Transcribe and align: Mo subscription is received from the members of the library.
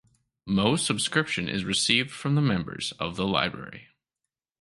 Mo 0.47 0.75
subscription 0.77 1.47
is 1.47 1.63
received 1.63 2.09
from 2.09 2.33
the 2.33 2.41
members 2.41 2.91
of 2.93 3.17
the 3.17 3.27
library. 3.27 3.89